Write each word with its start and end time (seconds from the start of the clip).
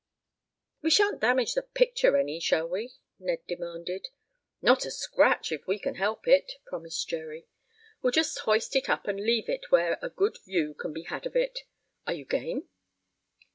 "We 0.81 0.89
shan't 0.89 1.21
damage 1.21 1.53
the 1.53 1.61
picture 1.61 2.17
any; 2.17 2.39
shall 2.39 2.67
we?" 2.67 2.95
Ned 3.19 3.45
demanded. 3.47 4.07
"Not 4.59 4.83
a 4.83 4.89
scratch, 4.89 5.51
if 5.51 5.67
we 5.67 5.77
can 5.77 5.93
help 5.93 6.27
it," 6.27 6.53
promised 6.65 7.07
Jerry. 7.07 7.45
"We'll 8.01 8.09
just 8.09 8.39
hoist 8.39 8.75
it 8.75 8.89
up 8.89 9.07
and 9.07 9.19
leave 9.19 9.47
it 9.47 9.69
where 9.69 9.99
a 10.01 10.09
good 10.09 10.39
view 10.43 10.73
can 10.73 10.91
be 10.91 11.03
had 11.03 11.27
of 11.27 11.35
it. 11.35 11.59
Are 12.07 12.13
you 12.13 12.25
game?" 12.25 12.67